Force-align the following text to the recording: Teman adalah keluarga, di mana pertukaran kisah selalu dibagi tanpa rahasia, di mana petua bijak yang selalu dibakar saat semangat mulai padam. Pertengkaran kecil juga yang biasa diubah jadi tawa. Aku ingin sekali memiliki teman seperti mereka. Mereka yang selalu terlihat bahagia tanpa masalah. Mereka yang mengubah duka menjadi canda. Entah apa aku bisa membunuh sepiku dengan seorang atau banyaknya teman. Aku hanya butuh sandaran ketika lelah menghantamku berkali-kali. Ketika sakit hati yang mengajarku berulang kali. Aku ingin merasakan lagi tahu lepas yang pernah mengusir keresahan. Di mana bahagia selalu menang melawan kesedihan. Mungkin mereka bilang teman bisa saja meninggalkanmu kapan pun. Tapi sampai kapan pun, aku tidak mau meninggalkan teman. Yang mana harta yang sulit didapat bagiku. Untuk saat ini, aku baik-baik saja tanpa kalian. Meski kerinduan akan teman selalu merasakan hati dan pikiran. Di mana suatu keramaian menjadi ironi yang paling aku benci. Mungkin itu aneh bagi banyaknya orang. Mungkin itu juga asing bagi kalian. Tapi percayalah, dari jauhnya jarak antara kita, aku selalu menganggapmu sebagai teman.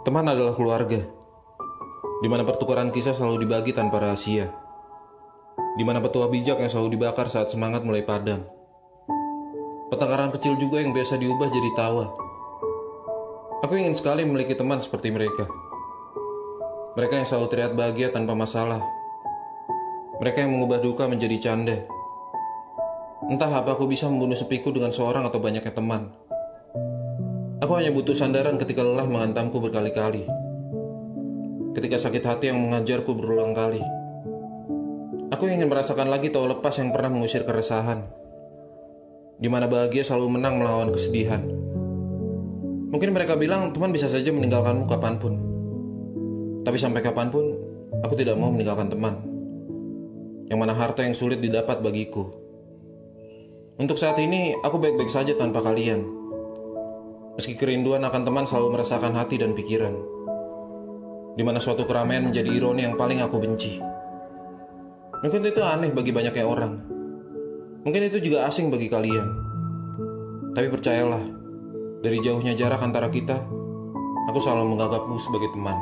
Teman 0.00 0.24
adalah 0.24 0.56
keluarga, 0.56 0.96
di 2.24 2.28
mana 2.32 2.40
pertukaran 2.40 2.88
kisah 2.88 3.12
selalu 3.12 3.44
dibagi 3.44 3.76
tanpa 3.76 4.00
rahasia, 4.00 4.48
di 5.76 5.84
mana 5.84 6.00
petua 6.00 6.24
bijak 6.24 6.56
yang 6.56 6.72
selalu 6.72 6.96
dibakar 6.96 7.28
saat 7.28 7.52
semangat 7.52 7.84
mulai 7.84 8.00
padam. 8.00 8.40
Pertengkaran 9.92 10.32
kecil 10.32 10.56
juga 10.56 10.80
yang 10.80 10.96
biasa 10.96 11.20
diubah 11.20 11.52
jadi 11.52 11.70
tawa. 11.76 12.16
Aku 13.60 13.76
ingin 13.76 13.92
sekali 13.92 14.24
memiliki 14.24 14.56
teman 14.56 14.80
seperti 14.80 15.12
mereka. 15.12 15.44
Mereka 16.96 17.20
yang 17.20 17.28
selalu 17.28 17.46
terlihat 17.52 17.72
bahagia 17.76 18.08
tanpa 18.08 18.32
masalah. 18.32 18.80
Mereka 20.16 20.48
yang 20.48 20.56
mengubah 20.56 20.80
duka 20.80 21.12
menjadi 21.12 21.36
canda. 21.36 21.76
Entah 23.28 23.52
apa 23.52 23.76
aku 23.76 23.84
bisa 23.84 24.08
membunuh 24.08 24.32
sepiku 24.32 24.72
dengan 24.72 24.96
seorang 24.96 25.28
atau 25.28 25.44
banyaknya 25.44 25.76
teman. 25.76 26.08
Aku 27.60 27.76
hanya 27.76 27.92
butuh 27.92 28.16
sandaran 28.16 28.56
ketika 28.56 28.80
lelah 28.80 29.04
menghantamku 29.04 29.60
berkali-kali. 29.60 30.24
Ketika 31.76 32.00
sakit 32.00 32.24
hati 32.24 32.48
yang 32.48 32.56
mengajarku 32.56 33.12
berulang 33.12 33.52
kali. 33.52 33.84
Aku 35.28 35.44
ingin 35.44 35.68
merasakan 35.68 36.08
lagi 36.08 36.32
tahu 36.32 36.48
lepas 36.56 36.80
yang 36.80 36.88
pernah 36.88 37.12
mengusir 37.12 37.44
keresahan. 37.44 38.08
Di 39.36 39.52
mana 39.52 39.68
bahagia 39.68 40.00
selalu 40.00 40.40
menang 40.40 40.56
melawan 40.56 40.88
kesedihan. 40.88 41.44
Mungkin 42.96 43.12
mereka 43.12 43.36
bilang 43.36 43.76
teman 43.76 43.92
bisa 43.92 44.08
saja 44.08 44.32
meninggalkanmu 44.32 44.88
kapan 44.88 45.20
pun. 45.20 45.34
Tapi 46.64 46.80
sampai 46.80 47.04
kapan 47.04 47.28
pun, 47.28 47.44
aku 48.00 48.16
tidak 48.16 48.40
mau 48.40 48.48
meninggalkan 48.48 48.88
teman. 48.88 49.20
Yang 50.48 50.58
mana 50.64 50.72
harta 50.72 51.04
yang 51.04 51.12
sulit 51.12 51.44
didapat 51.44 51.84
bagiku. 51.84 52.24
Untuk 53.76 54.00
saat 54.00 54.16
ini, 54.16 54.56
aku 54.64 54.80
baik-baik 54.80 55.12
saja 55.12 55.36
tanpa 55.36 55.60
kalian. 55.60 56.19
Meski 57.40 57.56
kerinduan 57.56 58.04
akan 58.04 58.28
teman 58.28 58.44
selalu 58.44 58.76
merasakan 58.76 59.16
hati 59.16 59.40
dan 59.40 59.56
pikiran. 59.56 59.96
Di 61.32 61.40
mana 61.40 61.56
suatu 61.56 61.88
keramaian 61.88 62.28
menjadi 62.28 62.52
ironi 62.52 62.84
yang 62.84 63.00
paling 63.00 63.24
aku 63.24 63.40
benci. 63.40 63.80
Mungkin 65.24 65.48
itu 65.48 65.64
aneh 65.64 65.88
bagi 65.88 66.12
banyaknya 66.12 66.44
orang. 66.44 66.84
Mungkin 67.80 68.12
itu 68.12 68.20
juga 68.20 68.44
asing 68.44 68.68
bagi 68.68 68.92
kalian. 68.92 69.24
Tapi 70.52 70.68
percayalah, 70.68 71.24
dari 72.04 72.20
jauhnya 72.20 72.52
jarak 72.52 72.84
antara 72.84 73.08
kita, 73.08 73.40
aku 74.28 74.38
selalu 74.44 74.76
menganggapmu 74.76 75.16
sebagai 75.24 75.48
teman. 75.56 75.80